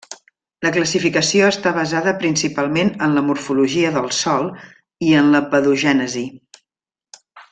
La 0.65 0.69
classificació 0.75 1.49
està 1.55 1.73
basada 1.75 2.13
principalment 2.23 2.89
en 3.07 3.13
la 3.19 3.23
morfologia 3.29 3.93
del 3.99 4.09
sòl 4.23 4.49
i 5.11 5.15
en 5.21 5.29
la 5.37 5.43
pedogènesi. 5.53 6.27